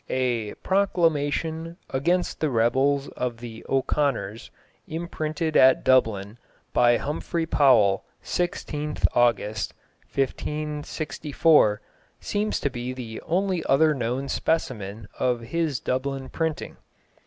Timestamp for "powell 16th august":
7.45-9.75